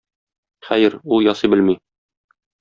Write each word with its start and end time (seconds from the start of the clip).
Хәер, 0.69 0.95
ул 1.17 1.23
ясый 1.29 1.53
белми. 1.55 1.77